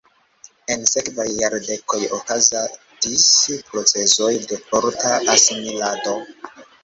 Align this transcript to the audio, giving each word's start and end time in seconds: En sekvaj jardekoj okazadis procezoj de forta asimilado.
En 0.75 0.85
sekvaj 0.91 1.25
jardekoj 1.41 1.99
okazadis 2.19 3.27
procezoj 3.67 4.31
de 4.53 4.59
forta 4.71 5.13
asimilado. 5.37 6.17